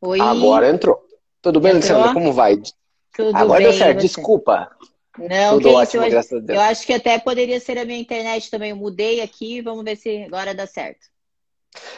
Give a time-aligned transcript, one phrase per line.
[0.00, 0.20] Oi.
[0.20, 1.00] Agora entrou.
[1.42, 1.96] Tudo bem, Entrou?
[1.96, 2.14] Alexandra?
[2.14, 2.56] Como vai?
[3.14, 4.70] Tudo Agora bem, deu certo, desculpa.
[5.18, 6.58] Não, Tudo que isso, ótimo, eu, graças a Deus.
[6.58, 8.70] eu acho que até poderia ser a minha internet também.
[8.70, 11.06] Eu mudei aqui, vamos ver se agora dá certo.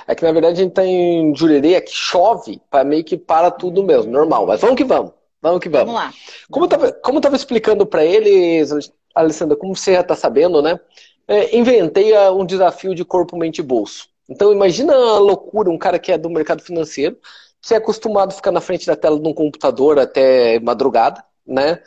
[0.06, 3.50] É que na verdade a gente tá em Jurerê, que chove, para meio que para
[3.50, 4.46] tudo mesmo, normal.
[4.46, 5.12] Mas vamos que vamos.
[5.40, 5.92] Vamos que vamos.
[5.92, 6.12] Vamos lá.
[6.50, 8.70] Como eu tava, como eu tava explicando para eles,
[9.14, 10.78] Alessandra, como você já está sabendo, né?
[11.26, 14.08] é, inventei ah, um desafio de corpo, mente e bolso.
[14.28, 17.16] Então imagina a loucura, um cara que é do mercado financeiro,
[17.62, 21.80] que é acostumado a ficar na frente da tela de um computador até madrugada, né?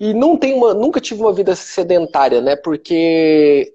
[0.00, 2.56] E não tem uma, nunca tive uma vida sedentária, né?
[2.56, 3.74] Porque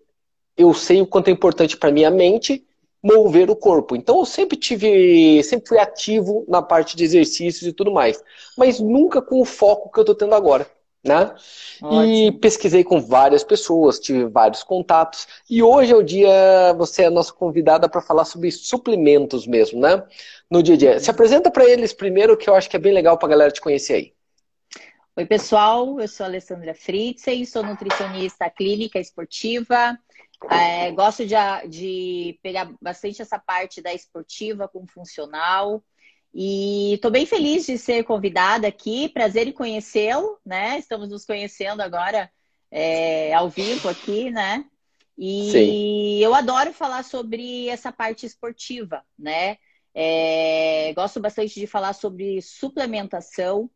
[0.58, 2.66] eu sei o quanto é importante para mim a mente
[3.04, 3.96] mover o corpo.
[3.96, 8.24] Então eu sempre tive, sempre fui ativo na parte de exercícios e tudo mais,
[8.58, 10.66] mas nunca com o foco que eu estou tendo agora,
[11.04, 11.36] né?
[11.82, 11.84] E
[12.30, 12.40] Ótimo.
[12.40, 17.12] pesquisei com várias pessoas, tive vários contatos, e hoje é o dia, você é a
[17.12, 20.02] nossa convidada para falar sobre suplementos mesmo, né?
[20.54, 21.00] No dia a dia.
[21.00, 23.52] Se apresenta para eles primeiro, que eu acho que é bem legal para a galera
[23.52, 24.14] te conhecer aí.
[25.18, 26.00] Oi, pessoal.
[26.00, 29.98] Eu sou a Alessandra Fritzen, sou nutricionista clínica esportiva.
[30.52, 31.34] É, gosto de,
[31.68, 35.84] de pegar bastante essa parte da esportiva com funcional.
[36.32, 39.10] E estou bem feliz de ser convidada aqui.
[39.10, 40.78] Prazer em conhecê-lo, né?
[40.78, 42.30] Estamos nos conhecendo agora
[42.70, 44.64] é, ao vivo aqui, né?
[45.18, 46.24] E Sim.
[46.24, 49.58] eu adoro falar sobre essa parte esportiva, né?
[49.94, 53.70] É, gosto bastante de falar sobre suplementação.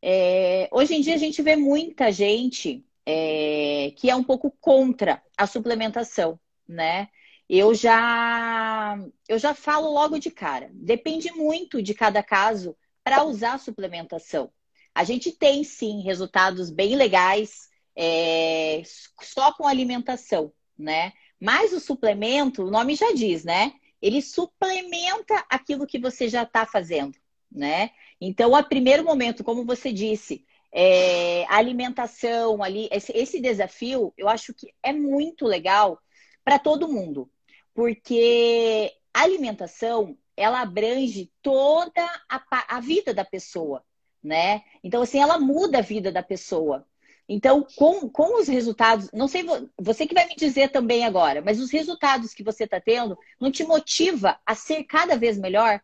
[0.00, 5.22] É, hoje em dia a gente vê muita gente é, que é um pouco contra
[5.36, 7.08] a suplementação, né?
[7.48, 8.96] Eu já
[9.28, 10.70] eu já falo logo de cara.
[10.72, 14.50] Depende muito de cada caso para usar a suplementação.
[14.94, 18.82] A gente tem sim resultados bem legais é,
[19.22, 21.12] só com alimentação, né?
[21.40, 23.72] Mas o suplemento, o nome já diz, né?
[24.02, 27.16] Ele suplementa aquilo que você já está fazendo,
[27.50, 27.90] né?
[28.20, 34.52] Então, a primeiro momento, como você disse, é, alimentação ali, esse, esse desafio, eu acho
[34.52, 36.00] que é muito legal
[36.44, 37.30] para todo mundo,
[37.74, 42.42] porque alimentação ela abrange toda a,
[42.76, 43.84] a vida da pessoa,
[44.22, 44.62] né?
[44.82, 46.86] Então, assim, ela muda a vida da pessoa.
[47.28, 49.44] Então, com, com os resultados, não sei
[49.80, 53.50] você que vai me dizer também agora, mas os resultados que você está tendo não
[53.50, 55.80] te motiva a ser cada vez melhor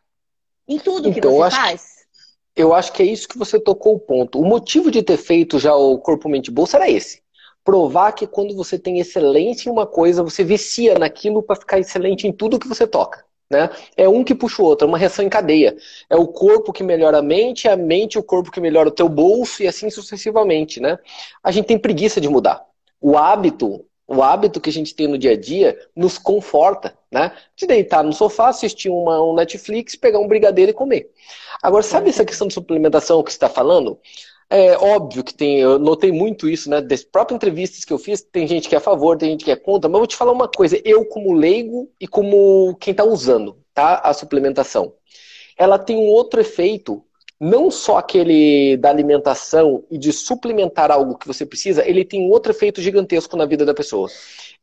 [0.67, 1.99] em tudo que Então, você eu acho faz?
[2.55, 4.41] Eu acho que é isso que você tocou o ponto.
[4.41, 7.23] O motivo de ter feito já o Corpo Mente Bolsa era esse.
[7.63, 12.27] Provar que quando você tem excelência em uma coisa, você vicia naquilo para ficar excelente
[12.27, 13.25] em tudo que você toca.
[13.51, 13.71] Né?
[13.97, 15.77] É um que puxa o outro, é uma reação em cadeia.
[16.11, 19.09] É o corpo que melhora a mente, a mente o corpo que melhora o teu
[19.09, 20.81] bolso e assim sucessivamente.
[20.81, 20.99] Né?
[21.43, 22.63] A gente tem preguiça de mudar.
[23.01, 27.31] O hábito, o hábito que a gente tem no dia a dia nos conforta, né?
[27.55, 31.11] De deitar no sofá, assistir uma, um Netflix, pegar um brigadeiro e comer.
[31.63, 33.99] Agora, sabe essa questão de suplementação que você está falando?
[34.51, 36.81] É óbvio que tem, eu notei muito isso, né?
[36.81, 39.51] Das próprias entrevistas que eu fiz, tem gente que é a favor, tem gente que
[39.51, 42.93] é contra, mas eu vou te falar uma coisa, eu como leigo e como quem
[42.93, 43.99] está usando, tá?
[43.99, 44.95] A suplementação.
[45.57, 47.05] Ela tem um outro efeito,
[47.39, 52.31] não só aquele da alimentação e de suplementar algo que você precisa, ele tem um
[52.31, 54.09] outro efeito gigantesco na vida da pessoa.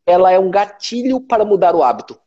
[0.06, 2.20] Ela é um gatilho para mudar o hábito.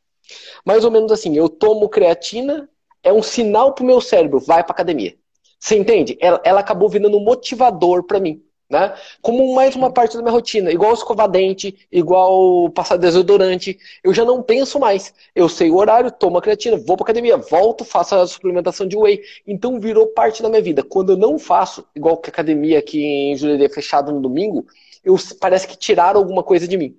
[0.65, 2.69] Mais ou menos assim, eu tomo creatina,
[3.03, 5.17] é um sinal pro meu cérebro, vai pra academia.
[5.59, 6.17] Você entende?
[6.21, 8.43] Ela, ela acabou virando um motivador para mim.
[8.71, 8.95] Né?
[9.23, 14.27] Como mais uma parte da minha rotina, igual escovar dente, igual passar desodorante, eu já
[14.27, 15.15] não penso mais.
[15.35, 18.95] Eu sei o horário, tomo a creatina, vou pra academia, volto, faço a suplementação de
[18.95, 19.23] whey.
[19.47, 20.83] Então virou parte da minha vida.
[20.83, 24.67] Quando eu não faço, igual que a academia aqui em Jurerê é fechado no domingo,
[25.03, 26.95] eu, parece que tiraram alguma coisa de mim.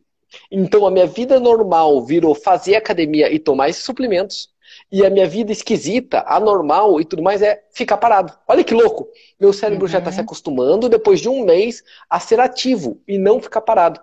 [0.52, 4.50] Então a minha vida normal virou fazer academia e tomar esses suplementos.
[4.92, 8.34] E a minha vida esquisita, anormal e tudo mais é ficar parado.
[8.48, 9.08] Olha que louco.
[9.40, 9.88] Meu cérebro Uhum.
[9.88, 14.02] já está se acostumando, depois de um mês, a ser ativo e não ficar parado.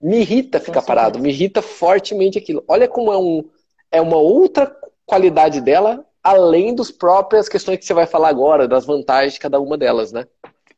[0.00, 2.64] Me irrita ficar parado, me irrita fortemente aquilo.
[2.68, 3.44] Olha como é, um,
[3.90, 8.86] é uma outra qualidade dela, além das próprias questões que você vai falar agora, das
[8.86, 10.26] vantagens de cada uma delas, né?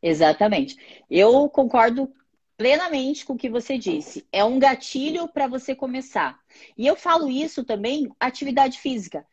[0.03, 0.77] Exatamente.
[1.11, 2.11] Eu concordo
[2.57, 4.27] plenamente com o que você disse.
[4.33, 6.39] É um gatilho para você começar.
[6.77, 9.27] E eu falo isso também, atividade física.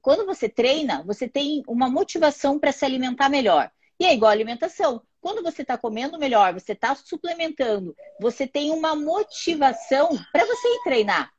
[0.00, 3.70] Quando você treina, você tem uma motivação para se alimentar melhor.
[3.98, 5.02] E é igual a alimentação.
[5.20, 10.82] Quando você está comendo melhor, você está suplementando, você tem uma motivação para você ir
[10.82, 11.32] treinar,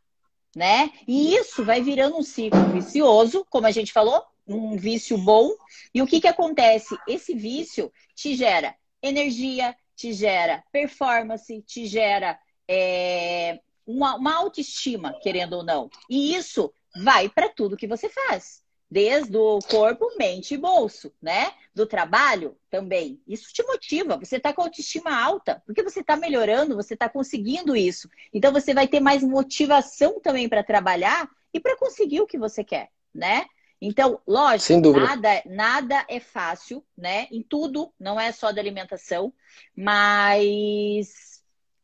[0.55, 0.89] né?
[1.05, 5.51] E isso vai virando um ciclo vicioso, como a gente falou, um vício bom.
[5.93, 6.97] E o que que acontece?
[7.05, 15.57] Esse vício te gera energia, te gera performance, te gera é, uma, uma autoestima, querendo
[15.57, 15.89] ou não.
[16.09, 18.61] E isso vai para tudo que você faz.
[18.89, 21.51] desde o corpo, mente e bolso, né?
[21.73, 23.19] Do trabalho também.
[23.27, 24.17] Isso te motiva.
[24.17, 28.07] Você está com autoestima alta, porque você está melhorando, você está conseguindo isso.
[28.31, 32.63] Então você vai ter mais motivação também para trabalhar e para conseguir o que você
[32.63, 33.45] quer, né?
[33.81, 37.27] Então, lógico, nada, nada é fácil, né?
[37.31, 39.33] Em tudo, não é só da alimentação,
[39.75, 41.32] mas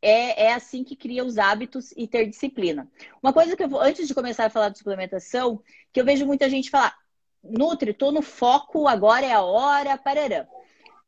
[0.02, 2.90] é, é assim que cria os hábitos e ter disciplina.
[3.22, 5.62] Uma coisa que eu vou, antes de começar a falar de suplementação,
[5.92, 6.98] que eu vejo muita gente falar,
[7.44, 10.48] Nutri, tô no foco, agora é a hora, parará.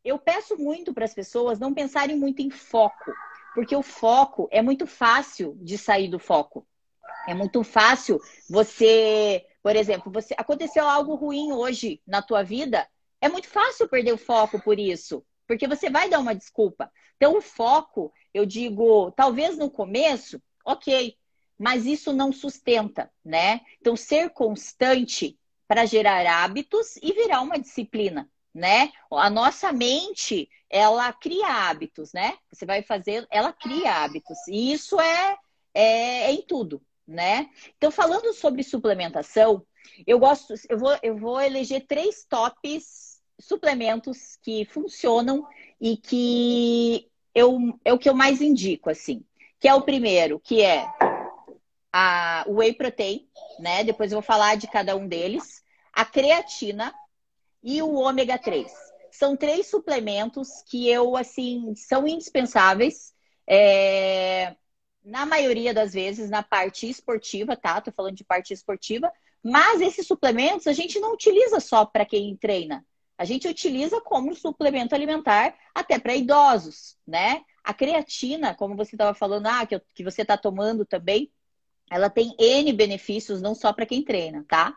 [0.04, 3.14] Eu peço muito para as pessoas não pensarem muito em foco,
[3.54, 6.66] porque o foco é muito fácil de sair do foco.
[7.28, 12.88] É muito fácil você, por exemplo, você aconteceu algo ruim hoje na tua vida,
[13.20, 16.92] é muito fácil perder o foco por isso, porque você vai dar uma desculpa.
[17.18, 21.16] Então, o foco, eu digo, talvez no começo, ok,
[21.58, 23.62] mas isso não sustenta, né?
[23.80, 25.38] Então, ser constante
[25.68, 28.92] para gerar hábitos e virar uma disciplina, né?
[29.12, 32.36] A nossa mente, ela cria hábitos, né?
[32.52, 34.38] Você vai fazer, ela cria hábitos.
[34.48, 35.38] E isso é,
[35.74, 37.50] é, é em tudo, né?
[37.78, 39.66] Então, falando sobre suplementação,
[40.08, 45.48] eu gosto, eu vou, eu vou eleger três tops suplementos que funcionam
[45.80, 49.24] e que eu, é o que eu mais indico, assim.
[49.60, 50.86] Que é o primeiro, que é
[51.92, 53.28] a whey protein,
[53.60, 53.84] né?
[53.84, 55.62] Depois eu vou falar de cada um deles
[55.94, 56.94] a creatina
[57.62, 58.72] e o ômega 3.
[59.12, 63.14] São três suplementos que eu, assim, são indispensáveis.
[63.48, 64.56] É,
[65.04, 67.82] na maioria das vezes, na parte esportiva, tá?
[67.82, 69.12] Tô falando de parte esportiva.
[69.44, 72.86] Mas esses suplementos a gente não utiliza só para quem treina.
[73.22, 77.44] A gente utiliza como suplemento alimentar até para idosos, né?
[77.64, 81.32] A creatina, como você estava falando, ah, que, que você está tomando também,
[81.92, 84.74] ela tem N benefícios, não só para quem treina, tá?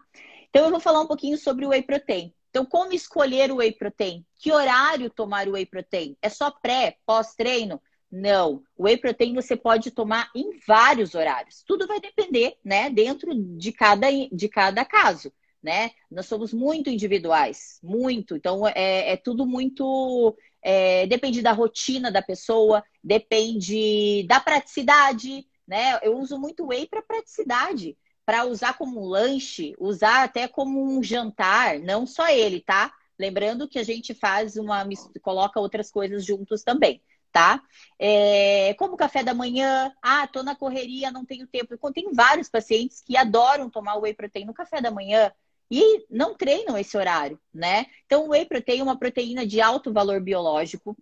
[0.51, 2.35] Então, eu vou falar um pouquinho sobre o whey protein.
[2.51, 4.27] Então, como escolher o whey protein?
[4.37, 6.15] Que horário tomar o whey protein?
[6.21, 7.81] É só pré, pós-treino?
[8.13, 8.63] Não.
[8.77, 11.65] O whey protein você pode tomar em vários horários.
[11.67, 15.33] Tudo vai depender, né, dentro de cada, de cada caso,
[15.65, 15.93] né?
[16.11, 18.37] Nós somos muito individuais, muito.
[18.37, 20.37] Então, é, é tudo muito.
[20.63, 25.99] É, depende da rotina da pessoa, depende da praticidade, né?
[26.03, 27.97] Eu uso muito whey para praticidade
[28.27, 32.93] para usar como lanche, usar até como um jantar, não só ele, tá?
[33.19, 34.87] Lembrando que a gente faz uma
[35.23, 37.63] coloca outras coisas juntos também, tá?
[37.99, 41.77] É, como café da manhã, ah, tô na correria, não tenho tempo.
[41.93, 45.31] Tem vários pacientes que adoram tomar whey protein no café da manhã
[45.71, 47.87] e não treinam esse horário, né?
[48.07, 50.97] Então, o whey protein é uma proteína de alto valor biológico.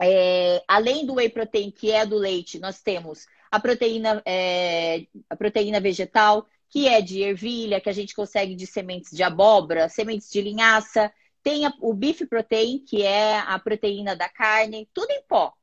[0.00, 5.36] É, além do whey protein, que é do leite, nós temos a proteína, é, a
[5.36, 10.30] proteína vegetal, que é de ervilha, que a gente consegue de sementes de abóbora, sementes
[10.30, 11.12] de linhaça.
[11.42, 15.54] Tem a, o beef protein, que é a proteína da carne, tudo em pó,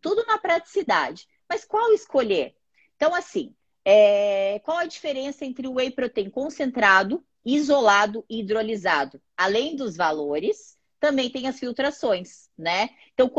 [0.00, 1.28] tudo na praticidade.
[1.48, 2.54] Mas qual escolher?
[2.96, 3.54] Então, assim,
[3.84, 9.22] é, qual a diferença entre o whey protein concentrado, isolado e hidrolisado?
[9.36, 12.90] Além dos valores, também tem as filtrações, né?
[13.14, 13.30] Então,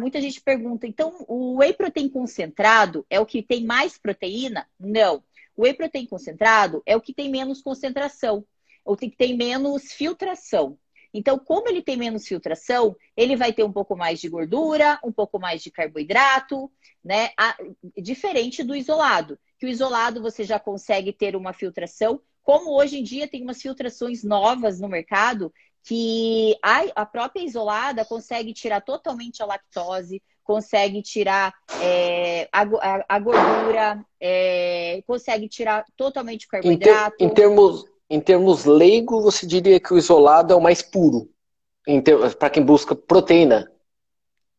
[0.00, 4.66] muita gente pergunta, então o whey protein concentrado é o que tem mais proteína?
[4.80, 5.22] Não.
[5.54, 8.44] O whey protein concentrado é o que tem menos concentração,
[8.84, 10.78] ou que tem menos filtração.
[11.14, 15.12] Então, como ele tem menos filtração, ele vai ter um pouco mais de gordura, um
[15.12, 16.72] pouco mais de carboidrato,
[17.04, 17.30] né?
[17.98, 23.02] diferente do isolado, que o isolado você já consegue ter uma filtração, como hoje em
[23.02, 25.52] dia tem umas filtrações novas no mercado
[25.84, 32.62] que a, própria isolada consegue tirar totalmente a lactose, consegue tirar é, a,
[33.08, 37.16] a, gordura, é, consegue tirar totalmente o carboidrato.
[37.18, 40.82] Em, ter, em, termos, em termos leigo, você diria que o isolado é o mais
[40.82, 41.28] puro,
[42.38, 43.70] para quem busca proteína.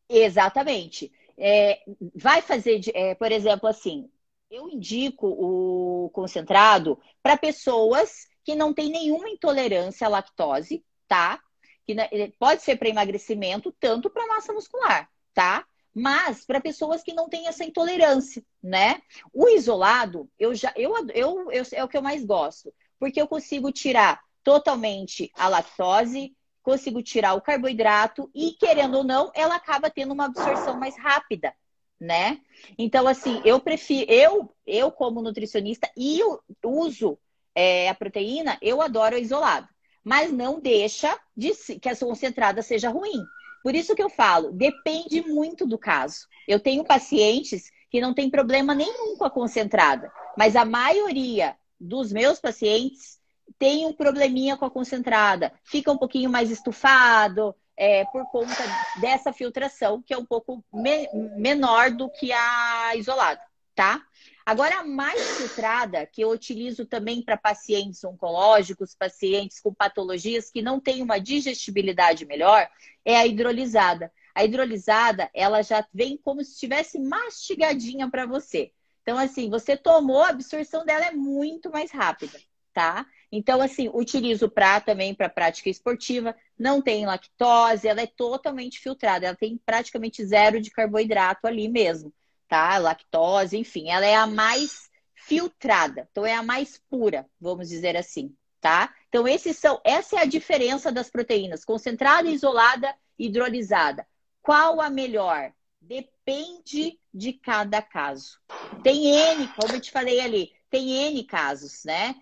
[0.09, 1.11] Exatamente.
[1.37, 1.79] É,
[2.15, 4.09] vai fazer, é, por exemplo, assim,
[4.53, 11.41] eu indico o concentrado para pessoas que não têm nenhuma intolerância à lactose, tá?
[11.87, 11.95] Que
[12.37, 15.65] pode ser para emagrecimento, tanto para massa muscular, tá?
[15.93, 19.01] Mas para pessoas que não têm essa intolerância, né?
[19.33, 23.27] O isolado, eu já eu, eu, eu é o que eu mais gosto, porque eu
[23.27, 29.89] consigo tirar totalmente a lactose, consigo tirar o carboidrato e querendo ou não, ela acaba
[29.89, 31.53] tendo uma absorção mais rápida,
[32.03, 32.39] né?
[32.77, 36.19] Então assim, eu prefiro eu eu como nutricionista e
[36.63, 37.17] uso
[37.55, 39.67] é, a proteína, eu adoro isolado
[40.03, 43.23] mas não deixa de que a concentrada seja ruim.
[43.63, 46.27] Por isso que eu falo, depende muito do caso.
[46.47, 52.11] Eu tenho pacientes que não tem problema nenhum com a concentrada, mas a maioria dos
[52.11, 53.19] meus pacientes
[53.57, 58.63] tem um probleminha com a concentrada, fica um pouquinho mais estufado, é, por conta
[58.99, 63.41] dessa filtração, que é um pouco me menor do que a isolada,
[63.75, 64.05] tá?
[64.45, 70.61] Agora, a mais filtrada, que eu utilizo também para pacientes oncológicos, pacientes com patologias que
[70.61, 72.67] não têm uma digestibilidade melhor,
[73.05, 74.11] é a hidrolisada.
[74.35, 78.71] A hidrolisada, ela já vem como se estivesse mastigadinha para você.
[79.01, 82.37] Então, assim, você tomou, a absorção dela é muito mais rápida,
[82.73, 83.05] tá?
[83.35, 89.25] Então, assim, utilizo para também para prática esportiva, não tem lactose, ela é totalmente filtrada,
[89.25, 92.13] ela tem praticamente zero de carboidrato ali mesmo
[92.53, 92.77] tá?
[92.77, 98.35] Lactose, enfim, ela é a mais filtrada, então é a mais pura, vamos dizer assim,
[98.61, 98.93] tá?
[99.09, 104.05] Então esses são, essa é a diferença das proteínas, concentrada, isolada, hidrolisada.
[104.39, 105.51] Qual a melhor?
[105.81, 108.39] Depende de cada caso.
[108.83, 112.13] Tem N, como eu te falei ali, tem N casos, né?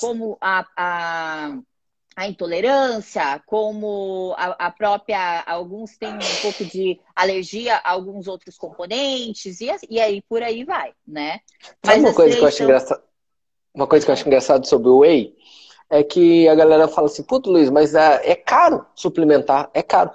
[0.00, 1.58] Como a, a
[2.16, 5.42] a intolerância, como a, a, própria.
[5.46, 10.64] Alguns têm um pouco de alergia a alguns outros componentes, e, e aí por aí
[10.64, 11.40] vai, né?
[11.84, 12.66] Mas Sabe uma coisa que eu acho são...
[12.66, 13.02] engraçada?
[13.72, 15.34] Uma coisa que eu acho engraçado sobre o whey
[15.88, 20.10] é que a galera fala assim, puto Luiz, mas é, é caro suplementar, é caro.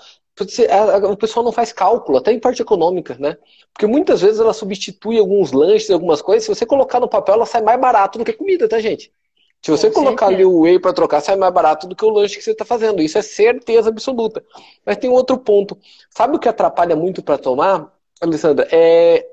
[1.09, 3.37] O pessoal não faz cálculo, até em parte econômica, né?
[3.71, 6.43] Porque muitas vezes ela substitui alguns lanches, algumas coisas.
[6.43, 9.13] Se você colocar no papel, ela sai mais barato do que comida, tá, gente?
[9.61, 10.47] Se você Com colocar certeza.
[10.47, 12.63] ali o whey para trocar, sai mais barato do que o lanche que você está
[12.63, 13.01] fazendo.
[13.01, 14.43] Isso é certeza absoluta.
[14.85, 15.77] Mas tem outro ponto.
[16.09, 18.67] Sabe o que atrapalha muito para tomar, Alessandra?
[18.71, 19.27] É...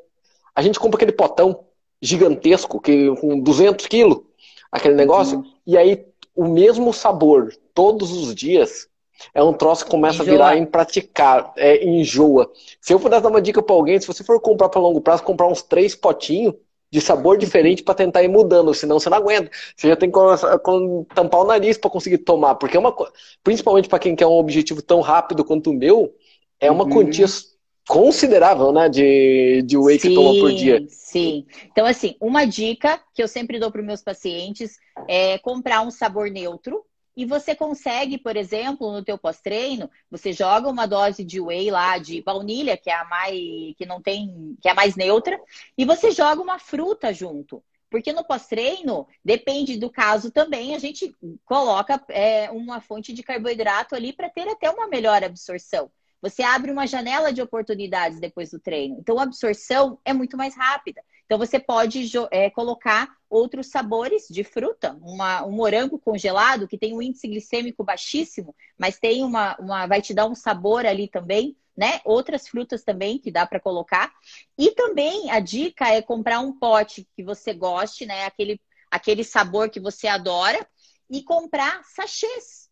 [0.55, 1.65] A gente compra aquele potão
[2.01, 4.21] gigantesco, que, com 200 quilos,
[4.71, 5.53] aquele negócio, uhum.
[5.67, 8.89] e aí o mesmo sabor todos os dias
[9.35, 10.27] é um troço que começa enjoa.
[10.27, 12.51] a virar impraticável, é, enjoa.
[12.81, 15.23] Se eu pudesse dar uma dica para alguém, se você for comprar para longo prazo,
[15.23, 16.55] comprar uns três potinhos,
[16.93, 19.51] de sabor diferente para tentar ir mudando, senão você não aguenta.
[19.75, 20.19] Você já tem que
[21.15, 22.95] tampar o nariz para conseguir tomar, porque é uma
[23.43, 26.15] principalmente para quem quer um objetivo tão rápido quanto o meu,
[26.61, 26.91] é uma uhum.
[26.91, 27.27] quantia
[27.89, 30.85] considerável, né, de, de whey sim, que toma por dia.
[30.89, 31.47] Sim.
[31.71, 34.77] Então, assim, uma dica que eu sempre dou para os meus pacientes
[35.09, 36.85] é comprar um sabor neutro,
[37.17, 41.99] e você consegue, por exemplo, no teu pós-treino, você joga uma dose de whey lá
[41.99, 43.37] de baunilha, que é a mais
[43.77, 45.39] que não tem, que é a mais neutra,
[45.77, 47.63] e você joga uma fruta junto.
[47.91, 51.15] Porque no pós-treino, depende do caso também, a gente
[51.45, 55.91] coloca é, uma fonte de carboidrato ali para ter até uma melhor absorção.
[56.23, 58.97] Você abre uma janela de oportunidades depois do treino.
[58.99, 61.03] Então, a absorção é muito mais rápida.
[61.33, 64.99] Então, você pode é, colocar outros sabores de fruta.
[65.01, 70.03] Uma, um morango congelado, que tem um índice glicêmico baixíssimo, mas tem uma, uma vai
[70.03, 71.57] te dar um sabor ali também.
[71.75, 72.03] Né?
[72.05, 74.13] Outras frutas também que dá para colocar.
[74.59, 78.27] E também a dica é comprar um pote que você goste, né?
[78.27, 78.61] Aquele,
[78.91, 80.69] aquele sabor que você adora,
[81.09, 82.69] e comprar sachês.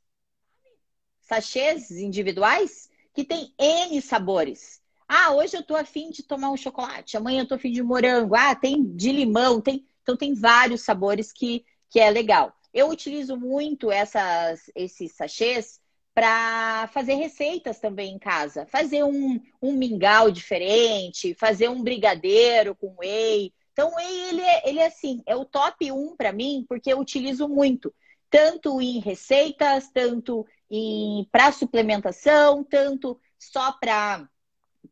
[1.23, 4.80] Sachês individuais que tem N sabores.
[5.13, 8.37] Ah, hoje eu tô afim de tomar um chocolate, amanhã eu tô afim de morango,
[8.37, 9.85] ah, tem de limão, tem.
[10.03, 12.55] Então tem vários sabores que, que é legal.
[12.73, 15.81] Eu utilizo muito essas, esses sachês
[16.15, 18.67] para fazer receitas também em casa.
[18.67, 23.53] Fazer um, um mingau diferente, fazer um brigadeiro com whey.
[23.73, 26.93] Então, o whey, ele é, ele é assim, é o top 1 para mim, porque
[26.93, 27.93] eu utilizo muito.
[28.31, 30.47] Tanto em receitas, tanto
[31.33, 34.29] para suplementação, tanto só para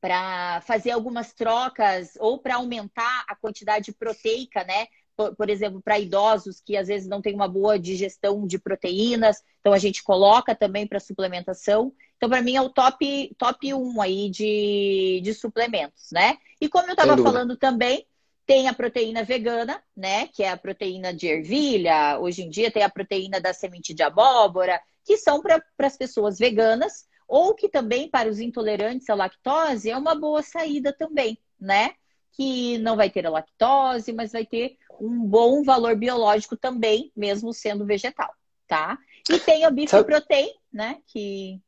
[0.01, 4.87] para fazer algumas trocas ou para aumentar a quantidade proteica, né?
[5.17, 9.43] Por, por exemplo, para idosos que às vezes não têm uma boa digestão de proteínas,
[9.61, 11.93] então a gente coloca também para suplementação.
[12.17, 16.37] Então, para mim, é o top, top 1 aí de, de suplementos, né?
[16.61, 18.07] E como eu estava falando também,
[18.47, 20.27] tem a proteína vegana, né?
[20.29, 22.19] Que é a proteína de ervilha.
[22.19, 26.39] Hoje em dia tem a proteína da semente de abóbora, que são para as pessoas
[26.39, 31.93] veganas, ou que também para os intolerantes à lactose é uma boa saída também, né?
[32.33, 37.53] Que não vai ter a lactose, mas vai ter um bom valor biológico também, mesmo
[37.53, 38.33] sendo vegetal,
[38.67, 38.99] tá?
[39.31, 40.99] E tem a bife protein, né?
[41.07, 41.61] Que,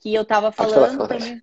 [0.00, 1.42] que eu tava falando também.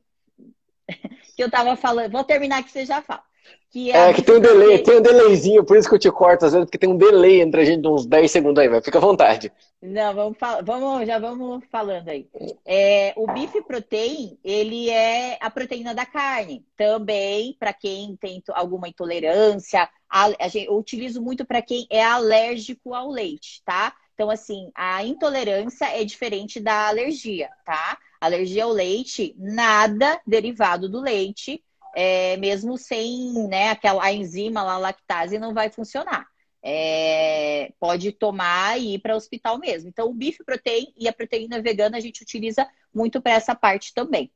[1.37, 2.11] Que eu tava falando.
[2.11, 3.21] Vou terminar que você já fala.
[3.69, 6.11] Que é, é que tem um delay, tem um delayzinho, por isso que eu te
[6.11, 8.81] corto às vezes, porque tem um delay entre a gente uns 10 segundos aí, vai.
[8.81, 9.51] Fica à vontade.
[9.81, 12.27] Não, vamos, vamos já vamos falando aí.
[12.65, 16.65] É, o bife protein, ele é a proteína da carne.
[16.75, 22.03] Também, para quem tem alguma intolerância, a, a gente, eu utilizo muito para quem é
[22.03, 23.93] alérgico ao leite, tá?
[24.15, 27.99] Então, assim, a intolerância é diferente da alergia, tá?
[28.19, 31.63] Alergia ao leite, nada derivado do leite
[31.95, 36.27] é, mesmo sem né, aquela enzima lá, lactase, não vai funcionar.
[36.61, 39.89] é, pode tomar e ir para o hospital mesmo.
[39.89, 43.93] Então, o bife protein e a proteína vegana a gente utiliza muito para essa parte
[43.93, 44.29] também.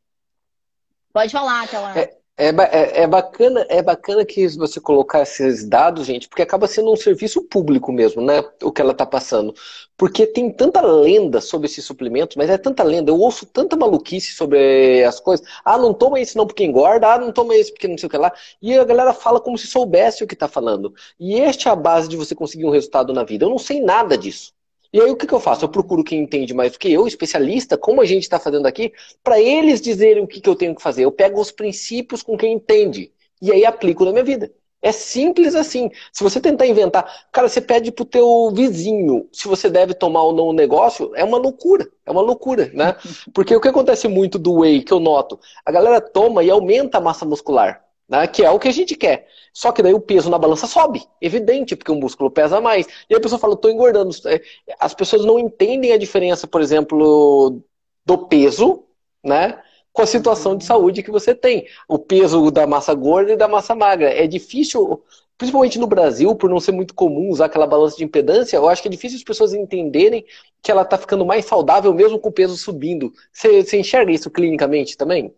[1.12, 2.00] Pode falar, aquela.
[2.00, 6.66] É, é, é, é, bacana, é bacana que você colocar esses dados, gente, porque acaba
[6.68, 8.44] sendo um serviço público mesmo, né?
[8.64, 9.54] O que ela está passando.
[9.96, 13.12] Porque tem tanta lenda sobre esses suplementos, mas é tanta lenda.
[13.12, 15.46] Eu ouço tanta maluquice sobre as coisas.
[15.64, 18.10] Ah, não toma esse não porque engorda, ah, não toma esse porque não sei o
[18.10, 18.34] que lá.
[18.62, 20.94] E a galera fala como se soubesse o que está falando.
[21.20, 23.46] E esta é a base de você conseguir um resultado na vida.
[23.46, 24.54] Eu não sei nada disso.
[24.94, 25.64] E aí o que, que eu faço?
[25.64, 28.92] Eu procuro quem entende mais do que eu, especialista, como a gente está fazendo aqui,
[29.24, 31.06] para eles dizerem o que, que eu tenho que fazer.
[31.06, 34.52] Eu pego os princípios com quem entende e aí aplico na minha vida.
[34.82, 35.92] É simples assim.
[36.12, 40.34] Se você tentar inventar, cara, você pede pro teu vizinho se você deve tomar ou
[40.34, 41.88] não o negócio, é uma loucura.
[42.06, 42.96] É uma loucura, né?
[43.34, 46.98] Porque o que acontece muito do whey, que eu noto, a galera toma e aumenta
[46.98, 47.82] a massa muscular
[48.12, 48.28] né?
[48.28, 49.28] que é o que a gente quer.
[49.54, 52.86] Só que daí o peso na balança sobe, evidente, porque o músculo pesa mais.
[53.10, 54.14] E a pessoa fala, estou engordando.
[54.28, 54.42] É,
[54.80, 57.62] as pessoas não entendem a diferença, por exemplo,
[58.06, 58.84] do peso,
[59.24, 59.62] né?
[59.94, 61.68] Com a situação de saúde que você tem.
[61.88, 64.10] O peso da massa gorda e da massa magra.
[64.10, 65.04] É difícil,
[65.38, 68.82] principalmente no Brasil, por não ser muito comum usar aquela balança de impedância, eu acho
[68.82, 70.26] que é difícil as pessoas entenderem
[70.62, 73.12] que ela está ficando mais saudável mesmo com o peso subindo.
[73.34, 75.34] Você, você enxerga isso clinicamente também?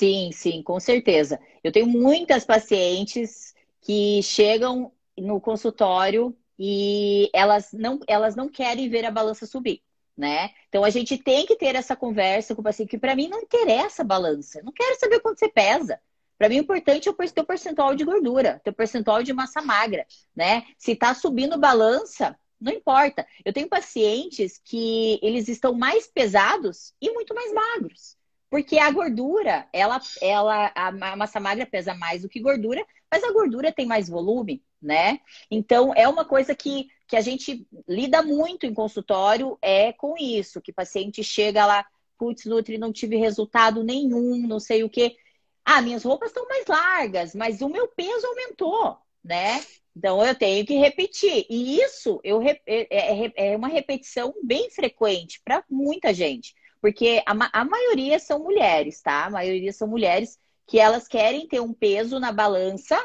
[0.00, 1.38] Sim, sim, com certeza.
[1.62, 9.04] Eu tenho muitas pacientes que chegam no consultório e elas não, elas não querem ver
[9.04, 9.82] a balança subir,
[10.16, 10.52] né?
[10.70, 13.40] Então a gente tem que ter essa conversa com o paciente, que para mim não
[13.40, 14.60] interessa a balança.
[14.60, 16.00] Eu não quero saber quanto você pesa.
[16.38, 20.06] Para mim, o importante é o teu percentual de gordura, teu percentual de massa magra,
[20.34, 20.64] né?
[20.78, 23.26] Se tá subindo balança, não importa.
[23.44, 28.18] Eu tenho pacientes que eles estão mais pesados e muito mais magros.
[28.50, 33.32] Porque a gordura, ela, ela, a massa magra pesa mais do que gordura, mas a
[33.32, 35.20] gordura tem mais volume, né?
[35.48, 40.60] Então, é uma coisa que, que a gente lida muito em consultório, é com isso,
[40.60, 41.86] que paciente chega lá,
[42.18, 45.16] putz, Nutri, não tive resultado nenhum, não sei o quê.
[45.64, 49.62] Ah, minhas roupas estão mais largas, mas o meu peso aumentou, né?
[49.96, 51.46] Então eu tenho que repetir.
[51.48, 56.54] E isso eu, é, é, é uma repetição bem frequente para muita gente.
[56.80, 59.26] Porque a, a maioria são mulheres, tá?
[59.26, 62.96] A maioria são mulheres que elas querem ter um peso na balança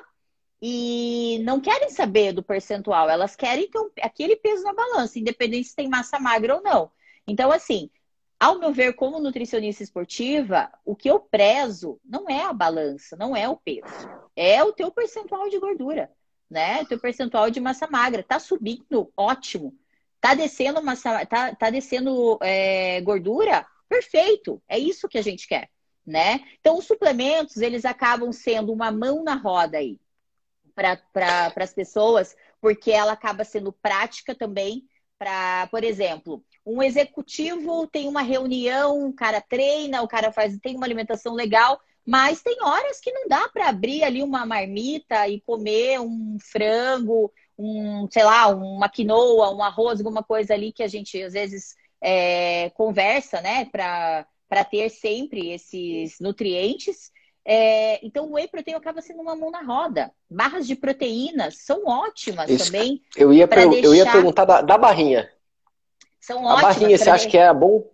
[0.61, 5.67] e não querem saber do percentual, elas querem ter um, aquele peso na balança, independente
[5.67, 6.91] se tem massa magra ou não.
[7.27, 7.89] Então, assim,
[8.39, 13.35] ao meu ver, como nutricionista esportiva, o que eu prezo não é a balança, não
[13.35, 16.11] é o peso, é o teu percentual de gordura,
[16.49, 16.83] né?
[16.85, 18.23] Teu percentual de massa magra.
[18.23, 19.73] Tá subindo, ótimo.
[20.25, 23.63] Tá descendo, uma, tá, tá descendo é, gordura?
[23.87, 24.59] Perfeito.
[24.67, 25.69] É isso que a gente quer,
[26.03, 26.39] né?
[26.59, 29.99] Então, os suplementos, eles acabam sendo uma mão na roda aí
[30.73, 37.85] para pra, as pessoas, porque ela acaba sendo prática também para, por exemplo, um executivo
[37.85, 42.57] tem uma reunião, o cara treina, o cara faz, tem uma alimentação legal, mas tem
[42.63, 48.23] horas que não dá para abrir ali uma marmita e comer um frango, um, sei
[48.23, 53.41] lá, uma quinoa, um arroz, alguma coisa ali que a gente às vezes é, conversa,
[53.41, 57.11] né, para ter sempre esses nutrientes.
[57.47, 60.11] É, então, o whey protein acaba sendo uma mão na roda.
[60.29, 63.01] Barras de proteínas são ótimas Isso, também.
[63.15, 63.83] Eu ia, deixar...
[63.83, 65.31] eu ia perguntar da, da barrinha.
[66.19, 66.63] São ótimas.
[66.63, 67.87] A barrinha, você acha que é bom?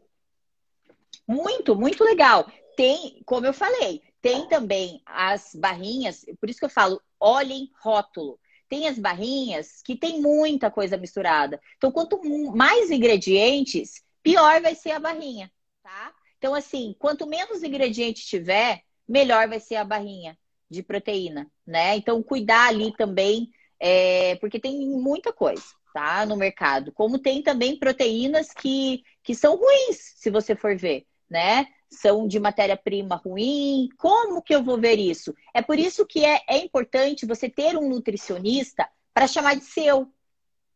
[1.27, 2.45] Muito, muito legal.
[2.77, 8.39] Tem, como eu falei, tem também as barrinhas, por isso que eu falo, olhem rótulo.
[8.71, 11.59] Tem as barrinhas que tem muita coisa misturada.
[11.75, 12.21] Então, quanto
[12.55, 15.51] mais ingredientes, pior vai ser a barrinha,
[15.83, 16.13] tá?
[16.37, 21.97] Então, assim, quanto menos ingrediente tiver, melhor vai ser a barrinha de proteína, né?
[21.97, 26.25] Então, cuidar ali também, é, porque tem muita coisa, tá?
[26.25, 26.93] No mercado.
[26.93, 31.67] Como tem também proteínas que, que são ruins, se você for ver, né?
[31.91, 33.89] São de matéria-prima ruim?
[33.97, 35.35] Como que eu vou ver isso?
[35.53, 40.07] É por isso que é, é importante você ter um nutricionista para chamar de seu.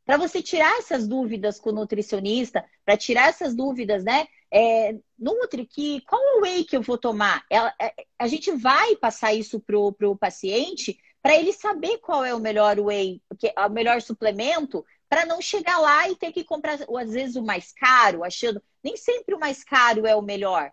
[0.06, 4.28] Para você tirar essas dúvidas com o nutricionista, para tirar essas dúvidas, né?
[4.51, 7.43] É, Nutri, que, qual é o whey que eu vou tomar?
[7.49, 12.36] Ela, é, a gente vai passar isso para o paciente para ele saber qual é
[12.36, 13.19] o melhor whey,
[13.58, 17.43] o melhor suplemento, para não chegar lá e ter que comprar, ou às vezes, o
[17.43, 18.62] mais caro, achando.
[18.84, 20.71] Nem sempre o mais caro é o melhor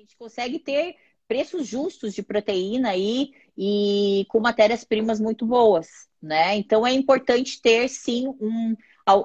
[0.00, 5.88] gente consegue ter preços justos de proteína aí e com matérias-primas muito boas,
[6.22, 6.54] né?
[6.56, 8.76] Então é importante ter sim um,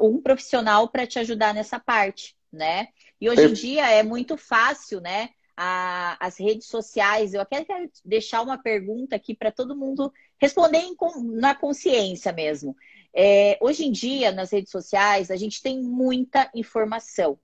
[0.01, 2.87] um profissional para te ajudar nessa parte, né?
[3.19, 5.29] E hoje em dia é muito fácil, né?
[5.55, 10.79] A, as redes sociais, eu até quero deixar uma pergunta aqui para todo mundo responder
[10.79, 10.95] em,
[11.33, 12.75] na consciência mesmo.
[13.13, 17.37] é, hoje em dia, nas redes sociais, a gente tem muita informação.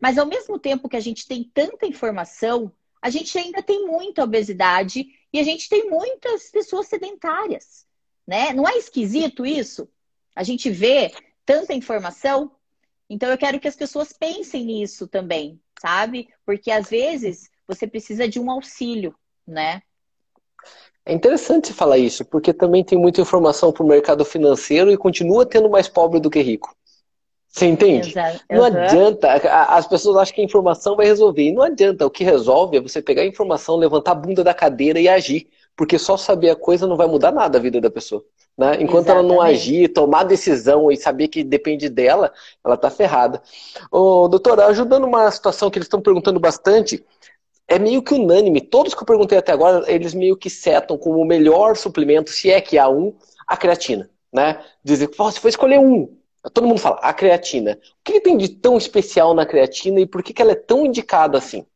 [0.00, 4.24] Mas ao mesmo tempo que a gente tem tanta informação, a gente ainda tem muita
[4.24, 7.86] obesidade e a gente tem muitas pessoas sedentárias,
[8.26, 8.52] né?
[8.52, 9.88] Não é esquisito isso?
[10.34, 11.12] A gente vê
[11.44, 12.50] tanta informação.
[13.08, 16.28] Então eu quero que as pessoas pensem nisso também, sabe?
[16.46, 19.14] Porque às vezes você precisa de um auxílio,
[19.46, 19.82] né?
[21.06, 25.44] É interessante falar isso, porque também tem muita informação para o mercado financeiro e continua
[25.44, 26.74] tendo mais pobre do que rico.
[27.54, 28.10] Você entende?
[28.10, 28.40] Exato.
[28.50, 28.64] Não uhum.
[28.64, 29.32] adianta,
[29.68, 31.44] as pessoas acham que a informação vai resolver.
[31.44, 34.52] E não adianta, o que resolve é você pegar a informação, levantar a bunda da
[34.52, 35.46] cadeira e agir.
[35.76, 38.24] Porque só saber a coisa não vai mudar nada a vida da pessoa.
[38.58, 38.78] Né?
[38.80, 39.10] Enquanto Exatamente.
[39.10, 42.32] ela não agir, tomar decisão e saber que depende dela,
[42.64, 43.40] ela tá ferrada.
[43.88, 47.04] Ô, doutora, ajudando uma situação que eles estão perguntando bastante,
[47.68, 48.60] é meio que unânime.
[48.62, 52.50] Todos que eu perguntei até agora, eles meio que setam como o melhor suplemento, se
[52.50, 53.14] é que há um,
[53.46, 54.10] a creatina.
[54.32, 54.60] Né?
[54.82, 56.08] Dizer, se for escolher um,
[56.50, 57.78] todo mundo fala, a creatina.
[58.00, 60.86] O que, tem de tão especial na creatina e por que, que ela é tão
[60.86, 61.66] indicada assim?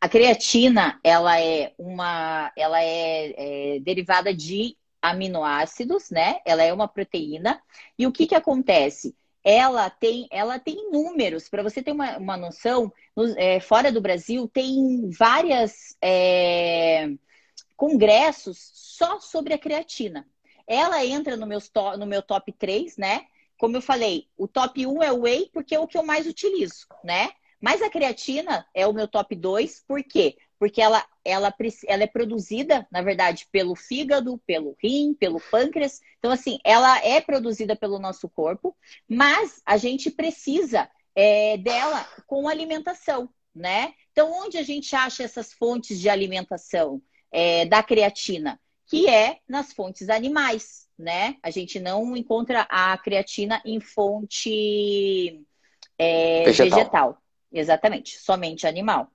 [0.00, 6.40] A creatina, ela é uma, ela é, é derivada de aminoácidos, né?
[6.44, 7.62] Ela é uma proteína.
[7.98, 9.14] E o que que acontece?
[9.42, 14.00] ela tem, ela tem números, para você ter uma, uma noção, no, é, fora do
[14.00, 17.10] Brasil tem várias é,
[17.76, 20.26] congressos só sobre a creatina.
[20.66, 21.58] Ela entra no meu,
[21.98, 23.26] no meu top 3, né?
[23.60, 26.26] Como eu falei, o top 1 é o whey, porque é o que eu mais
[26.26, 27.28] utilizo, né?
[27.60, 30.38] Mas a creatina é o meu top 2, por quê?
[30.58, 31.54] Porque ela, ela,
[31.86, 36.00] ela é produzida, na verdade, pelo fígado, pelo rim, pelo pâncreas.
[36.18, 38.74] Então, assim, ela é produzida pelo nosso corpo,
[39.06, 43.92] mas a gente precisa é, dela com alimentação, né?
[44.10, 48.58] Então, onde a gente acha essas fontes de alimentação é, da creatina?
[48.86, 51.36] Que é nas fontes animais, né?
[51.42, 55.42] A gente não encontra a creatina em fonte
[55.98, 56.78] é, vegetal.
[56.78, 57.22] vegetal.
[57.52, 59.10] Exatamente, somente animal.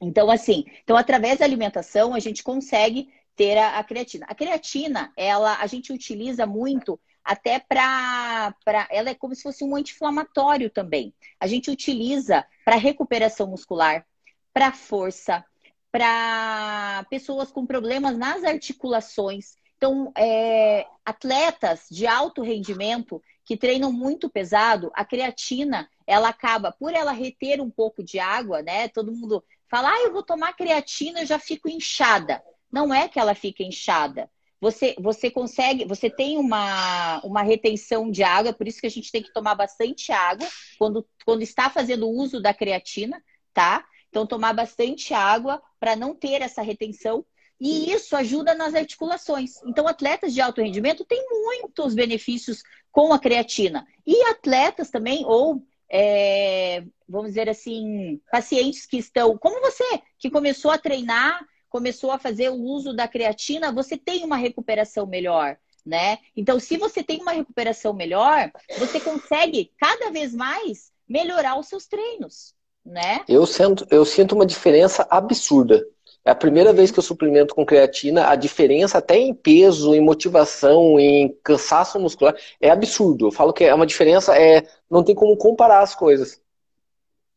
[0.00, 4.26] Então, assim, então através da alimentação a gente consegue ter a, a creatina.
[4.28, 8.54] A creatina, ela a gente utiliza muito até para.
[8.90, 11.12] Ela é como se fosse um anti-inflamatório também.
[11.40, 14.06] A gente utiliza para recuperação muscular,
[14.54, 15.44] para força,
[15.90, 19.56] para pessoas com problemas nas articulações.
[19.76, 26.94] Então, é, atletas de alto rendimento que treinam muito pesado, a creatina, ela acaba, por
[26.94, 28.88] ela reter um pouco de água, né?
[28.88, 32.42] Todo mundo fala, ah, eu vou tomar creatina, eu já fico inchada.
[32.72, 34.30] Não é que ela fica inchada.
[34.60, 39.12] Você, você consegue, você tem uma, uma retenção de água, por isso que a gente
[39.12, 43.84] tem que tomar bastante água quando, quando está fazendo uso da creatina, tá?
[44.08, 47.24] Então, tomar bastante água para não ter essa retenção
[47.60, 49.62] e isso ajuda nas articulações.
[49.64, 53.86] Então, atletas de alto rendimento têm muitos benefícios com a creatina.
[54.06, 60.70] E atletas também, ou é, vamos dizer assim, pacientes que estão, como você, que começou
[60.70, 65.56] a treinar, começou a fazer o uso da creatina, você tem uma recuperação melhor.
[65.84, 66.18] Né?
[66.36, 71.86] Então, se você tem uma recuperação melhor, você consegue cada vez mais melhorar os seus
[71.86, 73.24] treinos, né?
[73.28, 75.86] Eu sinto, eu sinto uma diferença absurda.
[76.26, 80.00] É a primeira vez que eu suplemento com creatina, a diferença até em peso, em
[80.00, 83.28] motivação, em cansaço muscular, é absurdo.
[83.28, 86.42] Eu falo que é uma diferença, é, não tem como comparar as coisas.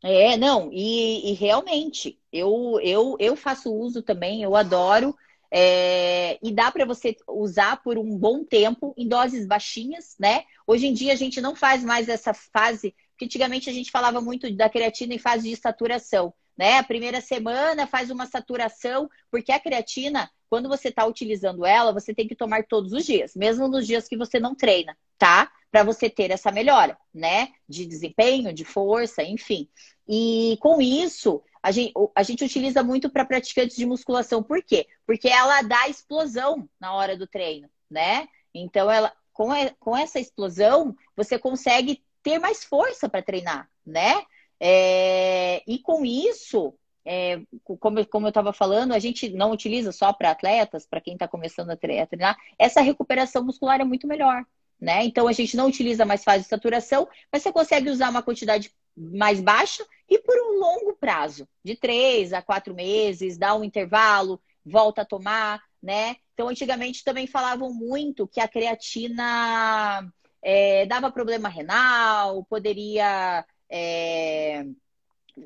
[0.02, 5.16] É, não, e, e realmente, eu, eu, eu faço uso também, eu adoro.
[5.52, 10.46] É, e dá para você usar por um bom tempo em doses baixinhas, né?
[10.66, 14.20] Hoje em dia a gente não faz mais essa fase, porque antigamente a gente falava
[14.20, 16.78] muito da creatina em fase de saturação né?
[16.78, 22.14] A primeira semana faz uma saturação, porque a creatina, quando você está utilizando ela, você
[22.14, 25.50] tem que tomar todos os dias, mesmo nos dias que você não treina, tá?
[25.72, 27.54] Para você ter essa melhora, né?
[27.66, 29.70] De desempenho, de força, enfim.
[30.06, 34.44] E com isso, a gente, a gente utiliza muito para praticantes de musculação.
[34.44, 34.86] Por quê?
[35.08, 38.28] Porque ela dá explosão na hora do treino, né?
[38.54, 39.48] Então, ela, com,
[39.80, 44.26] com essa explosão, você consegue ter mais força para treinar, né?
[44.60, 46.74] É, e com isso,
[47.06, 47.42] é,
[47.80, 51.28] como, como eu estava falando, a gente não utiliza só para atletas, para quem está
[51.28, 54.46] começando a treinar, essa recuperação muscular é muito melhor.
[54.80, 55.04] Né?
[55.04, 58.72] Então a gente não utiliza mais fase de saturação, mas você consegue usar uma quantidade
[58.96, 64.42] mais baixa e por um longo prazo, de três a quatro meses, dá um intervalo,
[64.66, 66.18] volta a tomar, né?
[66.34, 70.10] Então, antigamente também falavam muito que a creatina
[70.42, 74.66] é, dava problema renal, poderia é,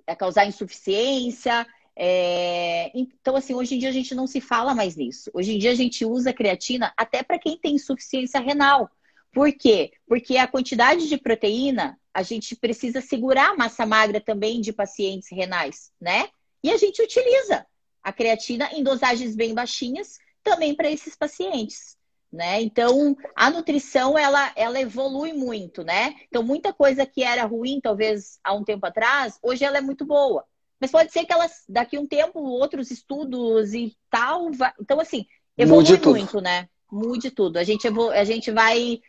[0.07, 1.67] é causar insuficiência.
[1.95, 5.29] É, então, assim, hoje em dia a gente não se fala mais nisso.
[5.33, 8.89] Hoje em dia a gente usa creatina até para quem tem insuficiência renal.
[9.31, 9.91] Por quê?
[10.07, 15.29] Porque a quantidade de proteína, a gente precisa segurar a massa magra também de pacientes
[15.31, 16.29] renais, né?
[16.63, 17.65] E a gente utiliza
[18.03, 21.97] a creatina em dosagens bem baixinhas também para esses pacientes.
[22.34, 22.63] Né?
[22.63, 26.15] Então, a nutrição ela, ela evolui muito, né?
[26.28, 30.04] Então, muita coisa que era ruim, talvez há um tempo atrás, hoje ela é muito
[30.04, 30.43] boa.
[30.82, 34.52] Mas pode ser que elas, daqui a um tempo, outros estudos e tal.
[34.52, 34.74] Vai...
[34.82, 36.67] Então, assim, evolui muito, né?
[36.91, 37.58] Mude tudo.
[37.58, 38.10] A gente, evol...
[38.10, 39.00] a gente vai.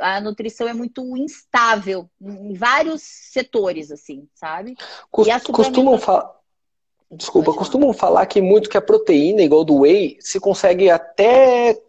[0.00, 4.76] A nutrição é muito instável em vários setores, assim, sabe?
[5.10, 6.32] Costumam falar.
[7.10, 11.80] Desculpa, costumam falar que muito que a proteína, igual do whey, se consegue até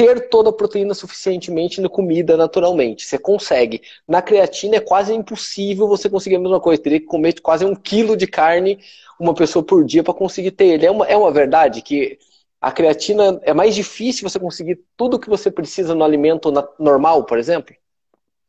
[0.00, 3.04] ter toda a proteína suficientemente na comida naturalmente.
[3.04, 3.82] Você consegue.
[4.08, 6.82] Na creatina é quase impossível você conseguir a mesma coisa.
[6.82, 8.78] Teria que comer quase um quilo de carne
[9.18, 10.86] uma pessoa por dia para conseguir ter ele.
[10.86, 12.18] É uma, é uma verdade que
[12.58, 17.24] a creatina é mais difícil você conseguir tudo o que você precisa no alimento normal,
[17.24, 17.76] por exemplo?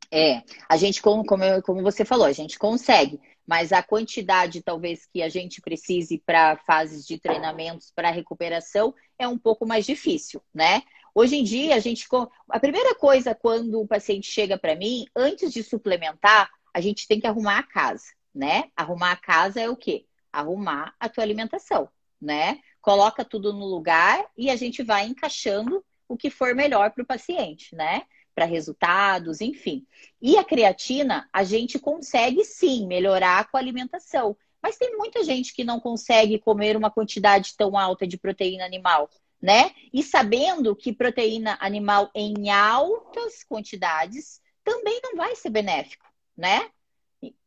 [0.10, 5.06] É, a gente, como, como, como você falou, a gente consegue, mas a quantidade talvez
[5.06, 10.42] que a gente precise para fases de treinamentos para recuperação é um pouco mais difícil,
[10.54, 10.82] né?
[11.14, 12.08] Hoje em dia, a gente.
[12.50, 17.20] A primeira coisa quando o paciente chega para mim, antes de suplementar, a gente tem
[17.20, 18.72] que arrumar a casa, né?
[18.76, 20.06] Arrumar a casa é o quê?
[20.32, 21.90] Arrumar a tua alimentação,
[22.22, 22.60] né?
[22.82, 27.08] Coloca tudo no lugar e a gente vai encaixando o que for melhor para o
[27.08, 28.04] paciente, né?
[28.34, 29.86] Para resultados, enfim.
[30.22, 34.38] E a creatina, a gente consegue sim melhorar com a alimentação.
[34.64, 39.10] Mas tem muita gente que não consegue comer uma quantidade tão alta de proteína animal
[39.42, 39.72] né?
[39.92, 46.06] E sabendo que proteína animal em altas quantidades também não vai ser benéfico,
[46.38, 46.70] né?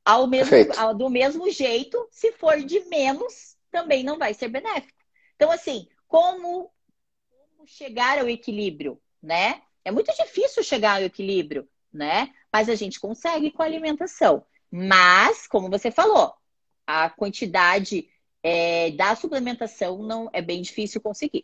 [0.04, 4.98] Ao mesmo, ao, do mesmo jeito, se for de menos, também não vai ser benéfico.
[5.36, 6.70] Então, assim, como,
[7.30, 9.62] como chegar ao equilíbrio, né?
[9.84, 12.32] É muito difícil chegar ao equilíbrio, né?
[12.52, 14.44] Mas a gente consegue com a alimentação.
[14.70, 16.34] Mas, como você falou,
[16.86, 18.08] a quantidade
[18.42, 21.42] é, da suplementação não é bem difícil conseguir.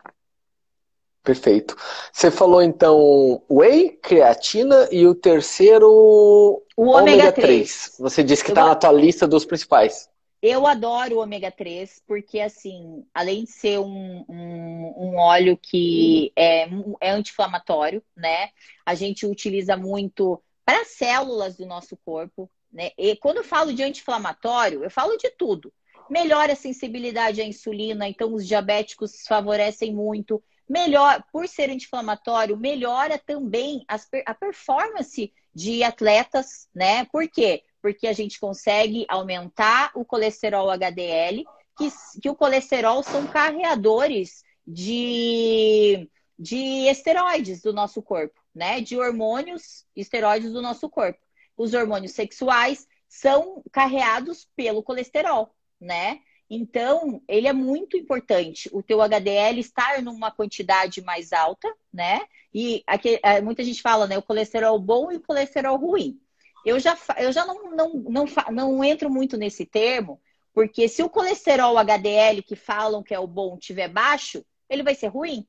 [1.22, 1.76] Perfeito.
[2.12, 7.34] Você falou então whey, creatina e o terceiro o ômega 3.
[7.34, 7.96] 3.
[7.98, 10.08] Você disse que está na tua lista dos principais.
[10.42, 16.32] Eu adoro o ômega 3 porque, assim, além de ser um, um, um óleo que
[16.34, 16.66] é,
[17.00, 18.48] é anti-inflamatório, né?
[18.86, 22.92] A gente utiliza muito para células do nosso corpo, né?
[22.96, 25.70] E quando eu falo de anti-inflamatório, eu falo de tudo.
[26.08, 33.18] Melhora a sensibilidade à insulina, então os diabéticos favorecem muito melhor, por ser anti-inflamatório, melhora
[33.18, 37.04] também as, a performance de atletas, né?
[37.06, 37.64] Por quê?
[37.82, 41.44] Porque a gente consegue aumentar o colesterol HDL,
[41.76, 41.88] que,
[42.22, 48.80] que o colesterol são carreadores de, de esteroides do nosso corpo, né?
[48.80, 51.18] De hormônios esteroides do nosso corpo.
[51.56, 56.20] Os hormônios sexuais são carreados pelo colesterol, né?
[56.52, 62.22] Então, ele é muito importante o teu HDL estar numa quantidade mais alta, né?
[62.52, 64.18] E aqui, é, muita gente fala, né?
[64.18, 66.20] O colesterol bom e o colesterol ruim.
[66.66, 70.20] Eu já, eu já não, não, não, não entro muito nesse termo,
[70.52, 74.96] porque se o colesterol HDL que falam que é o bom tiver baixo, ele vai
[74.96, 75.46] ser ruim,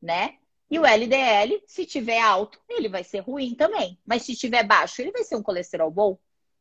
[0.00, 0.36] né?
[0.70, 3.98] E o LDL, se tiver alto, ele vai ser ruim também.
[4.06, 6.18] Mas se tiver baixo, ele vai ser um colesterol bom,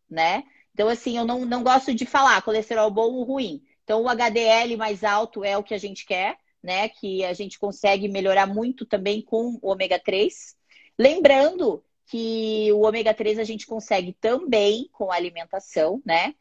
[0.10, 0.44] né?
[0.74, 3.62] Então, assim, eu não, não gosto de falar colesterol bom ou ruim.
[3.92, 6.88] Então, o HDL mais alto é o que a gente quer, né?
[6.88, 10.56] Que a gente consegue melhorar muito também com o ômega 3.
[10.98, 16.34] Lembrando que o ômega 3 a gente consegue também com a alimentação, né?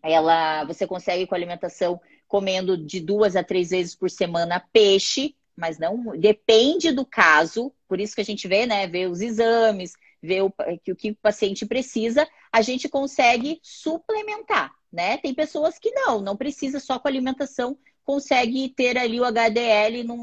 [0.00, 5.34] Ela, você consegue com a alimentação comendo de duas a três vezes por semana peixe,
[5.56, 7.74] mas não depende do caso.
[7.88, 8.86] Por isso que a gente vê, né?
[8.86, 15.18] Vê os exames, vê o o que o paciente precisa, a gente consegue suplementar né?
[15.18, 20.16] Tem pessoas que não, não precisa só com alimentação, consegue ter ali o HDL num,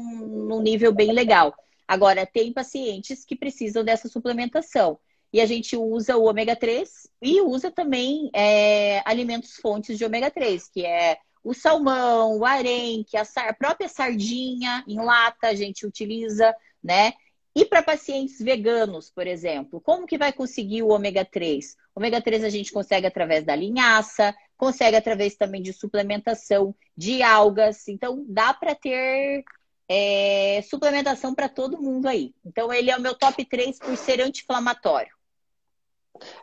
[0.48, 1.54] num nível bem legal.
[1.86, 4.98] Agora, tem pacientes que precisam dessa suplementação.
[5.32, 10.28] E a gente usa o ômega 3 e usa também é, alimentos fontes de ômega
[10.28, 15.86] 3, que é o salmão, o arenque, a, a própria sardinha em lata a gente
[15.86, 17.12] utiliza, né?
[17.54, 21.76] E para pacientes veganos, por exemplo, como que vai conseguir o ômega 3?
[21.94, 27.22] O ômega 3 a gente consegue através da linhaça, consegue através também de suplementação de
[27.22, 27.88] algas.
[27.88, 29.44] Então, dá para ter
[29.88, 32.34] é, suplementação para todo mundo aí.
[32.44, 35.12] Então, ele é o meu top 3 por ser anti-inflamatório.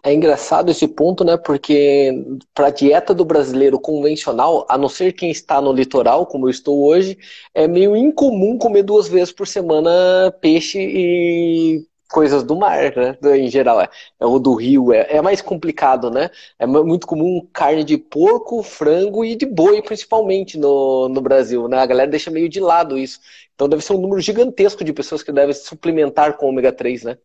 [0.03, 1.37] É engraçado esse ponto, né?
[1.37, 2.11] Porque
[2.53, 6.51] para a dieta do brasileiro convencional, a não ser quem está no litoral, como eu
[6.51, 7.17] estou hoje,
[7.53, 13.17] é meio incomum comer duas vezes por semana peixe e coisas do mar, né?
[13.37, 16.29] Em geral, é, é o do rio, é, é, mais complicado, né?
[16.59, 21.79] É muito comum carne de porco, frango e de boi, principalmente no, no Brasil, né?
[21.79, 23.19] A galera deixa meio de lado isso.
[23.55, 27.17] Então deve ser um número gigantesco de pessoas que devem suplementar com ômega 3, né?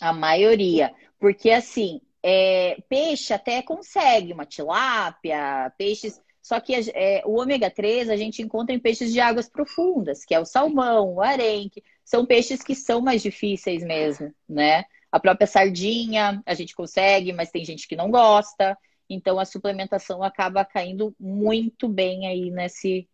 [0.00, 0.92] A maioria.
[1.18, 6.20] Porque assim, é, peixe até consegue, uma tilápia, peixes.
[6.42, 10.34] Só que é, o ômega 3 a gente encontra em peixes de águas profundas, que
[10.34, 11.82] é o salmão, o arenque.
[12.06, 14.84] São peixes que são mais difíceis mesmo, né?
[15.10, 18.78] A própria sardinha a gente consegue, mas tem gente que não gosta.
[19.10, 23.08] Então a suplementação acaba caindo muito bem aí nesse,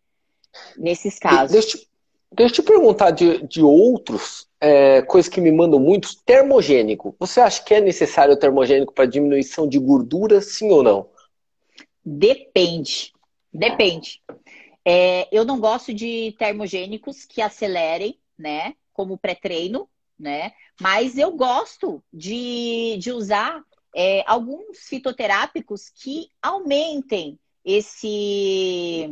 [0.77, 1.51] nesses casos.
[1.51, 1.79] Deixa,
[2.31, 7.15] deixa eu te perguntar de, de outros é, coisa que me mandam muito, termogênico.
[7.19, 11.09] Você acha que é necessário o termogênico para diminuição de gordura, sim ou não?
[12.05, 13.11] Depende.
[13.51, 14.21] Depende.
[14.85, 18.75] É, eu não gosto de termogênicos que acelerem, né?
[18.91, 20.53] Como pré-treino, né?
[20.79, 23.63] Mas eu gosto de, de usar
[23.95, 29.09] é, alguns fitoterápicos que aumentem esse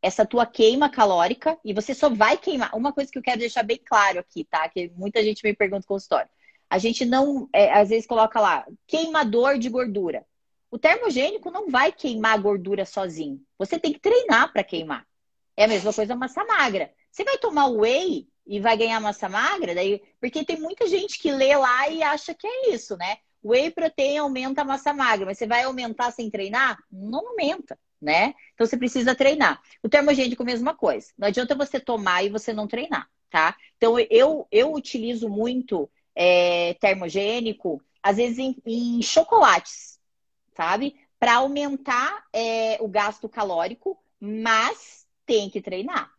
[0.00, 2.74] essa tua queima calórica e você só vai queimar.
[2.74, 4.68] Uma coisa que eu quero deixar bem claro aqui, tá?
[4.68, 6.30] Que muita gente me pergunta com consultório.
[6.70, 10.24] A gente não, é, às vezes, coloca lá queimador de gordura.
[10.70, 13.40] O termogênico não vai queimar gordura sozinho.
[13.58, 15.06] Você tem que treinar para queimar.
[15.56, 16.92] É a mesma coisa massa magra.
[17.10, 21.30] Você vai tomar whey e vai ganhar massa magra, daí, porque tem muita gente que
[21.30, 23.18] lê lá e acha que é isso, né?
[23.44, 26.78] Whey protein aumenta a massa magra, mas você vai aumentar sem treinar?
[26.90, 28.34] Não aumenta né?
[28.54, 29.60] Então você precisa treinar.
[29.82, 31.12] O termogênico, mesma coisa.
[31.18, 33.56] Não adianta você tomar e você não treinar, tá?
[33.76, 39.98] Então eu, eu utilizo muito é, termogênico, às vezes em, em chocolates,
[40.54, 40.96] sabe?
[41.18, 46.10] Para aumentar é, o gasto calórico, mas tem que treinar,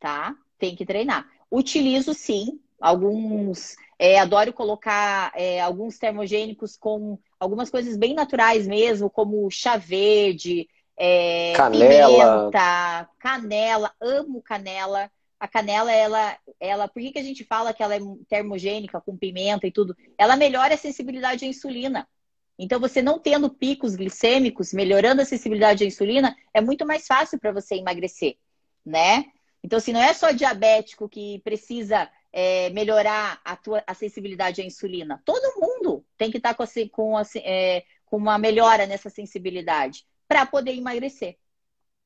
[0.00, 0.34] tá?
[0.58, 1.28] Tem que treinar.
[1.50, 3.76] Utilizo sim alguns.
[3.98, 10.66] É, adoro colocar é, alguns termogênicos com algumas coisas bem naturais mesmo, como chá verde,
[10.96, 12.50] é, canela.
[12.50, 15.10] Pimenta, canela, amo canela.
[15.38, 19.16] A canela, ela, ela, por que, que a gente fala que ela é termogênica com
[19.16, 19.96] pimenta e tudo?
[20.18, 22.06] Ela melhora a sensibilidade à insulina.
[22.58, 27.40] Então, você não tendo picos glicêmicos, melhorando a sensibilidade à insulina, é muito mais fácil
[27.40, 28.36] para você emagrecer,
[28.84, 29.24] né?
[29.62, 34.60] Então, se assim, não é só diabético que precisa é, melhorar a, tua, a sensibilidade
[34.60, 39.10] à insulina, todo mundo tem que estar tá com, com, é, com uma melhora nessa
[39.10, 41.36] sensibilidade para poder emagrecer.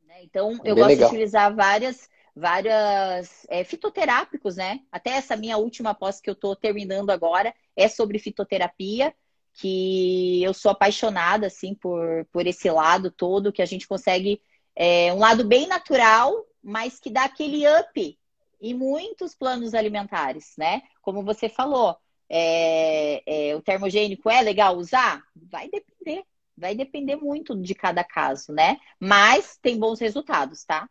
[0.06, 0.22] Né?
[0.22, 1.08] Então, eu Bem gosto legal.
[1.08, 4.80] de utilizar várias, várias é, fitoterápicos, né?
[4.90, 9.14] Até essa minha última pós que eu estou terminando agora é sobre fitoterapia,
[9.52, 14.40] que eu sou apaixonada, assim, por, por esse lado todo, que a gente consegue
[14.74, 18.18] é, um lado bem natural, mas que dá aquele up
[18.60, 20.82] em muitos planos alimentares, né?
[21.02, 21.96] Como você falou,
[22.28, 25.22] é, é, o termogênico é legal usar?
[25.36, 26.24] Vai depender.
[26.56, 28.78] Vai depender muito de cada caso, né?
[28.98, 30.88] Mas tem bons resultados, tá?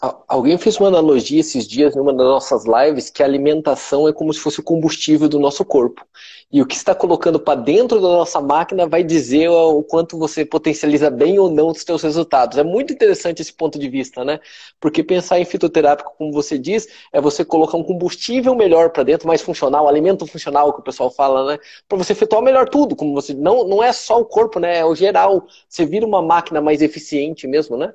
[0.00, 4.32] Alguém fez uma analogia esses dias numa das nossas lives que a alimentação é como
[4.32, 6.06] se fosse o combustível do nosso corpo.
[6.52, 10.44] E o que está colocando para dentro da nossa máquina vai dizer o quanto você
[10.44, 12.56] potencializa bem ou não os seus resultados.
[12.58, 14.38] É muito interessante esse ponto de vista, né?
[14.80, 19.26] Porque pensar em fitoterápico, como você diz, é você colocar um combustível melhor para dentro,
[19.26, 21.58] mais funcional, alimento funcional que o pessoal fala, né?
[21.88, 24.78] Para você efetuar melhor tudo, como você não não é só o corpo, né?
[24.78, 25.44] É o geral.
[25.68, 27.92] Você vira uma máquina mais eficiente mesmo, né?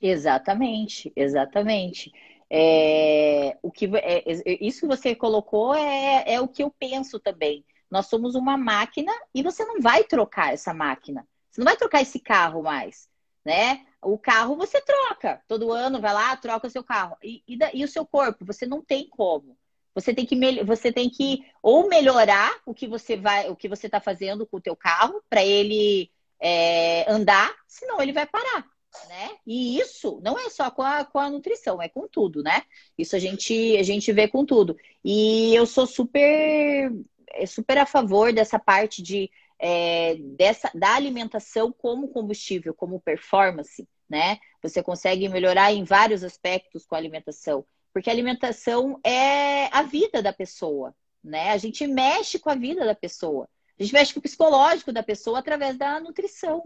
[0.00, 2.10] Exatamente, exatamente.
[2.48, 7.20] É, o que, é, é, isso que você colocou é, é o que eu penso
[7.20, 7.64] também.
[7.90, 11.26] Nós somos uma máquina e você não vai trocar essa máquina.
[11.50, 13.08] Você não vai trocar esse carro mais,
[13.44, 13.84] né?
[14.02, 15.42] O carro você troca.
[15.46, 17.16] Todo ano vai lá, troca o seu carro.
[17.22, 19.56] E, e, e o seu corpo, você não tem como.
[19.94, 23.86] Você tem que você tem que ou melhorar o que você vai, o que você
[23.86, 26.10] está fazendo com o teu carro para ele
[26.40, 28.64] é, andar, senão ele vai parar
[29.08, 29.30] né?
[29.46, 32.62] E isso não é só com a, com a nutrição, é com tudo, né?
[32.98, 34.76] Isso a gente, a gente vê com tudo.
[35.04, 36.92] E eu sou super,
[37.28, 43.88] é, super a favor dessa parte de, é, dessa, da alimentação como combustível, como performance,
[44.08, 44.38] né?
[44.62, 47.64] Você consegue melhorar em vários aspectos com a alimentação.
[47.92, 51.50] Porque a alimentação é a vida da pessoa, né?
[51.50, 53.48] A gente mexe com a vida da pessoa.
[53.78, 56.62] A gente mexe com o psicológico da pessoa através da nutrição.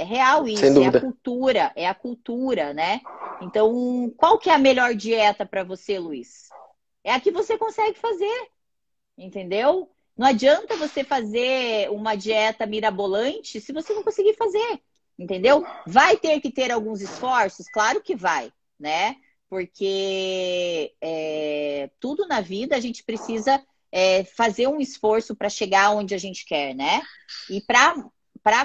[0.00, 3.02] É real isso, é a cultura, é a cultura, né?
[3.42, 6.48] Então, qual que é a melhor dieta para você, Luiz?
[7.04, 8.48] É a que você consegue fazer,
[9.18, 9.90] entendeu?
[10.16, 14.80] Não adianta você fazer uma dieta mirabolante se você não conseguir fazer,
[15.18, 15.66] entendeu?
[15.86, 19.16] Vai ter que ter alguns esforços, claro que vai, né?
[19.50, 26.14] Porque é, tudo na vida a gente precisa é, fazer um esforço para chegar onde
[26.14, 27.02] a gente quer, né?
[27.50, 27.94] E para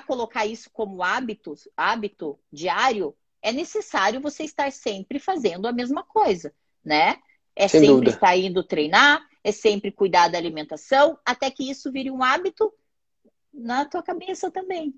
[0.06, 6.54] colocar isso como hábito, hábito diário, é necessário você estar sempre fazendo a mesma coisa,
[6.84, 7.18] né?
[7.56, 8.12] É Sem sempre dúvida.
[8.12, 12.74] estar indo treinar, é sempre cuidar da alimentação, até que isso vire um hábito
[13.54, 14.94] na tua cabeça também,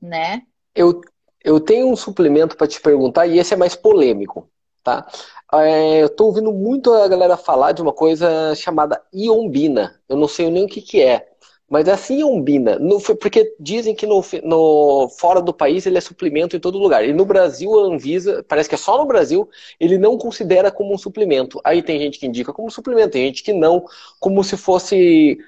[0.00, 0.42] né?
[0.74, 1.00] Eu,
[1.44, 4.50] eu tenho um suplemento para te perguntar e esse é mais polêmico,
[4.82, 5.06] tá?
[5.52, 10.00] É, eu estou ouvindo muito a galera falar de uma coisa chamada iombina.
[10.08, 11.31] Eu não sei nem o que, que é.
[11.72, 12.78] Mas é assim iombina.
[12.78, 17.02] No, porque dizem que no, no, fora do país ele é suplemento em todo lugar.
[17.02, 19.48] E no Brasil, a Anvisa, parece que é só no Brasil,
[19.80, 21.58] ele não considera como um suplemento.
[21.64, 23.86] Aí tem gente que indica como suplemento, tem gente que não,
[24.20, 25.38] como se fosse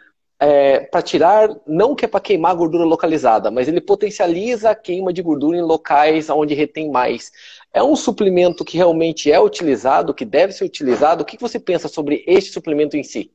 [0.40, 5.12] é, para tirar, não que é para queimar gordura localizada, mas ele potencializa a queima
[5.12, 7.30] de gordura em locais onde retém mais.
[7.70, 11.22] É um suplemento que realmente é utilizado, que deve ser utilizado?
[11.22, 13.30] O que você pensa sobre este suplemento em si?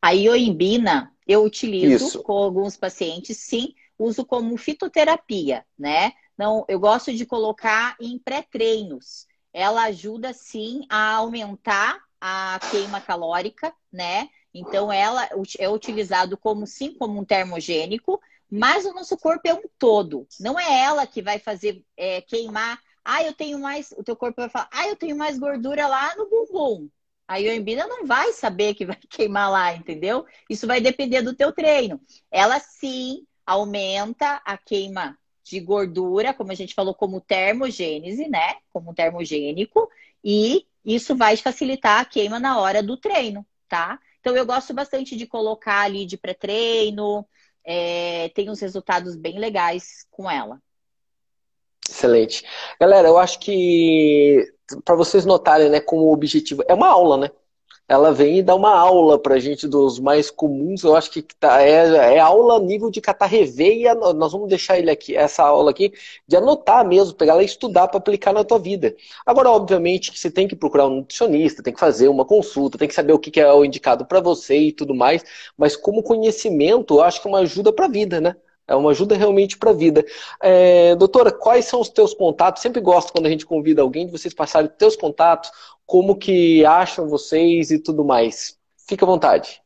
[0.00, 2.22] A ioimbina eu utilizo Isso.
[2.24, 6.12] com alguns pacientes, sim, uso como fitoterapia, né?
[6.36, 9.28] Não, eu gosto de colocar em pré-treinos.
[9.52, 14.28] Ela ajuda sim a aumentar a queima calórica, né?
[14.52, 18.20] Então, ela é utilizado como sim como um termogênico,
[18.50, 20.26] mas o nosso corpo é um todo.
[20.40, 22.80] Não é ela que vai fazer é, queimar.
[23.04, 23.94] Ah, eu tenho mais.
[23.96, 26.88] O teu corpo vai falar, ah, eu tenho mais gordura lá no bumbum.
[27.30, 30.26] A ioimbina não vai saber que vai queimar lá, entendeu?
[30.48, 32.00] Isso vai depender do teu treino.
[32.28, 38.56] Ela sim aumenta a queima de gordura, como a gente falou, como termogênese, né?
[38.72, 39.88] Como termogênico,
[40.24, 44.00] e isso vai facilitar a queima na hora do treino, tá?
[44.18, 47.24] Então, eu gosto bastante de colocar ali de pré-treino,
[47.64, 50.60] é, tem uns resultados bem legais com ela.
[51.88, 52.44] Excelente.
[52.80, 54.52] Galera, eu acho que
[54.84, 57.30] para vocês notarem, né, como objetivo é uma aula, né?
[57.90, 60.84] ela vem e dá uma aula para gente dos mais comuns.
[60.84, 64.78] Eu acho que tá, é, é aula nível de catar rever e nós vamos deixar
[64.78, 65.92] ele aqui, essa aula aqui,
[66.26, 68.94] de anotar mesmo, pegar ela e estudar para aplicar na tua vida.
[69.26, 72.86] Agora, obviamente, que você tem que procurar um nutricionista, tem que fazer uma consulta, tem
[72.86, 75.24] que saber o que é o indicado para você e tudo mais.
[75.58, 78.36] Mas como conhecimento, eu acho que é uma ajuda para a vida, né?
[78.70, 80.06] É uma ajuda realmente para a vida.
[80.40, 82.62] É, doutora, quais são os teus contatos?
[82.62, 85.50] Sempre gosto quando a gente convida alguém de vocês passarem teus contatos,
[85.84, 88.56] como que acham vocês e tudo mais.
[88.88, 89.60] Fica à vontade.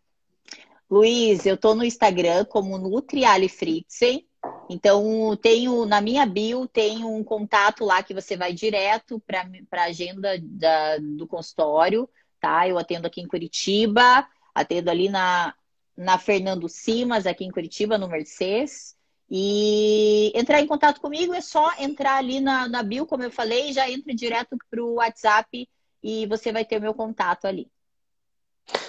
[0.90, 4.26] Luiz, eu estou no Instagram como Nutriali Fritzen.
[4.70, 9.84] Então, tenho na minha bio tem um contato lá que você vai direto para a
[9.84, 12.09] agenda da, do consultório,
[12.40, 12.66] tá?
[12.66, 15.55] Eu atendo aqui em Curitiba, atendo ali na,
[15.97, 18.95] na Fernando Simas, aqui em Curitiba, no Mercedes.
[19.30, 23.72] E entrar em contato comigo é só entrar ali na, na bio, como eu falei,
[23.72, 25.68] já entra direto para o WhatsApp
[26.03, 27.68] e você vai ter o meu contato ali.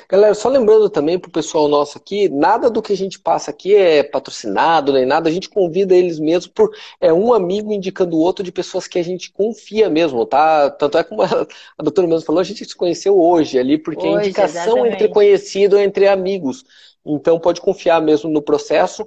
[0.08, 3.76] Galera, só lembrando também pro pessoal nosso aqui, nada do que a gente passa aqui
[3.76, 6.70] é patrocinado, nem nada, a gente convida eles mesmo por
[7.02, 10.70] é um amigo indicando o outro de pessoas que a gente confia mesmo, tá?
[10.70, 11.48] Tanto é como a,
[11.78, 14.94] a doutora mesmo falou, a gente se conheceu hoje ali, porque hoje, indicação exatamente.
[14.94, 16.64] entre conhecido, entre amigos.
[17.06, 19.06] Então pode confiar mesmo no processo.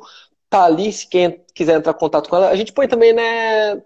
[0.51, 3.83] Tá ali, se quem quiser entrar em contato com ela, a gente põe também, né,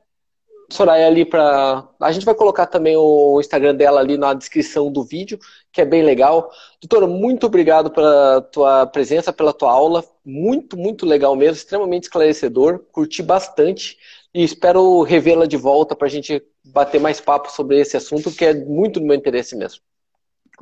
[0.72, 1.86] Soraya ali para.
[2.00, 5.38] A gente vai colocar também o Instagram dela ali na descrição do vídeo,
[5.70, 6.50] que é bem legal.
[6.80, 10.02] Doutora, muito obrigado pela tua presença, pela tua aula.
[10.24, 12.80] Muito, muito legal mesmo, extremamente esclarecedor.
[12.90, 13.98] Curti bastante
[14.34, 18.44] e espero revê-la de volta para a gente bater mais papo sobre esse assunto, que
[18.44, 19.82] é muito do meu interesse mesmo.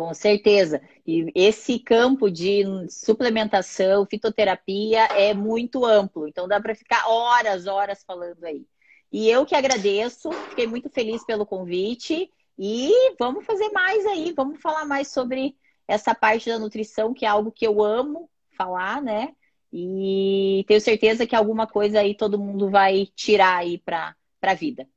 [0.01, 0.81] Com certeza.
[1.07, 8.03] E esse campo de suplementação, fitoterapia é muito amplo, então dá para ficar horas, horas
[8.03, 8.65] falando aí.
[9.13, 14.59] E eu que agradeço, fiquei muito feliz pelo convite e vamos fazer mais aí, vamos
[14.63, 15.55] falar mais sobre
[15.87, 19.35] essa parte da nutrição, que é algo que eu amo falar, né?
[19.71, 24.89] E tenho certeza que alguma coisa aí todo mundo vai tirar aí para a vida.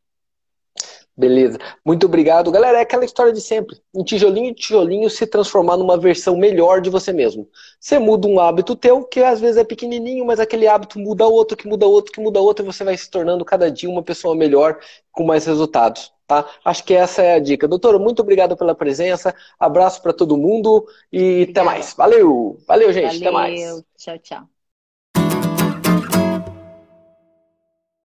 [1.16, 1.60] Beleza.
[1.86, 2.52] Muito obrigado.
[2.52, 3.80] Galera, é aquela história de sempre.
[3.94, 7.48] Um tijolinho em tijolinho se transformar numa versão melhor de você mesmo.
[7.80, 11.56] Você muda um hábito teu, que às vezes é pequenininho, mas aquele hábito muda outro,
[11.56, 14.36] que muda outro, que muda outro, e você vai se tornando cada dia uma pessoa
[14.36, 14.80] melhor,
[15.12, 16.12] com mais resultados.
[16.26, 16.50] Tá?
[16.66, 17.68] Acho que essa é a dica.
[17.68, 19.36] Doutora, muito obrigado pela presença.
[19.60, 21.52] Abraço para todo mundo e Obrigada.
[21.52, 21.94] até mais.
[21.94, 22.58] Valeu.
[22.68, 23.20] Valeu, gente.
[23.20, 23.22] Valeu.
[23.22, 23.84] Até mais.
[23.98, 24.53] Tchau, tchau.